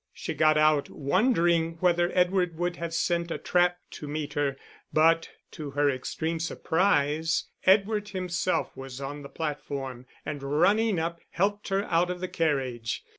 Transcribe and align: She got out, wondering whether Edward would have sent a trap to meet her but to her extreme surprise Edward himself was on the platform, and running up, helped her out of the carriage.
She 0.15 0.33
got 0.33 0.57
out, 0.57 0.89
wondering 0.89 1.77
whether 1.79 2.09
Edward 2.17 2.57
would 2.57 2.77
have 2.77 2.91
sent 2.91 3.29
a 3.29 3.37
trap 3.37 3.77
to 3.91 4.07
meet 4.07 4.33
her 4.33 4.57
but 4.91 5.29
to 5.51 5.69
her 5.69 5.91
extreme 5.91 6.39
surprise 6.39 7.43
Edward 7.67 8.09
himself 8.09 8.75
was 8.75 8.99
on 8.99 9.21
the 9.21 9.29
platform, 9.29 10.07
and 10.25 10.41
running 10.41 10.97
up, 10.97 11.19
helped 11.29 11.67
her 11.67 11.83
out 11.83 12.09
of 12.09 12.19
the 12.19 12.27
carriage. 12.27 13.03